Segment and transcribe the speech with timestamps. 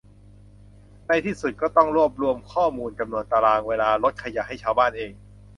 [1.07, 5.11] ในที่สุดก็ต้องรวบรวมข้อมูลทำตารางเวลารถขยะให้ชาวบ้านเอง